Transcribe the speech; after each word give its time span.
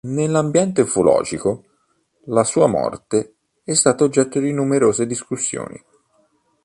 Nell'ambiente 0.03 0.81
ufologico, 0.81 1.63
la 2.25 2.43
sua 2.43 2.65
morte 2.65 3.35
è 3.63 3.75
stata 3.75 4.03
oggetto 4.03 4.39
di 4.39 4.51
numerose 4.51 5.05
discussioni. 5.05 5.79